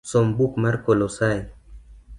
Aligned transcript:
Som 0.11 0.25
buk 0.39 0.53
mar 0.63 0.75
kolosai 0.87 1.39